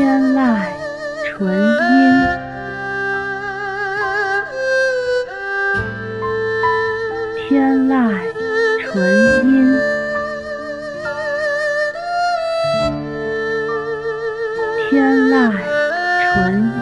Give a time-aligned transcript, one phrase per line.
[0.00, 0.64] 天籁
[1.26, 1.68] 纯音
[7.36, 7.92] 天籁
[8.80, 9.78] 纯音
[14.88, 15.52] 天籁
[16.32, 16.32] 纯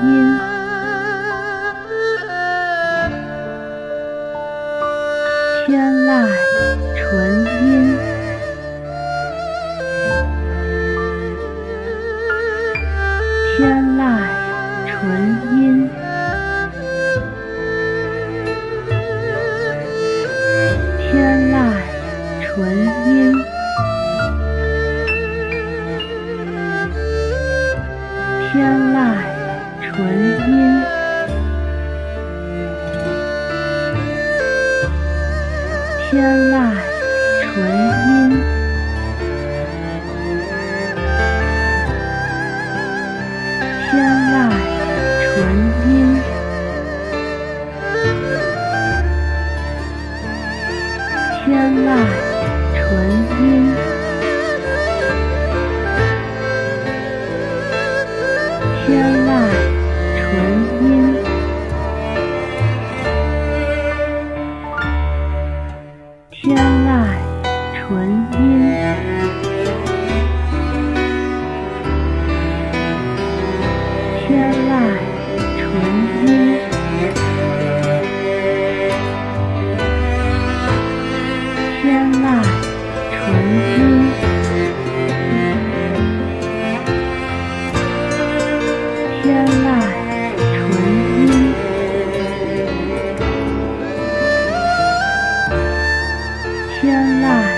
[0.04, 0.08] 音
[5.66, 6.08] 天籁
[6.94, 7.57] 纯音
[36.18, 36.74] 天籁，
[37.44, 37.54] 纯
[38.08, 38.42] 音。
[43.88, 43.94] 天
[44.32, 44.50] 籁，
[45.22, 45.36] 纯
[45.86, 45.88] 音。
[51.44, 51.46] 天
[51.86, 52.27] 籁。
[74.28, 74.70] 天籁
[75.56, 75.72] 纯
[76.26, 76.60] 音
[81.80, 82.24] 天籁
[83.10, 83.24] 纯
[83.56, 84.12] 音
[89.22, 89.66] 天籁
[90.52, 90.60] 纯
[91.16, 91.32] 音
[96.80, 96.84] 天
[97.22, 97.57] 籁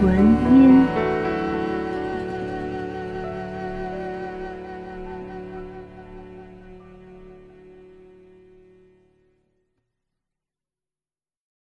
[0.00, 0.16] 纯
[0.50, 1.09] 音。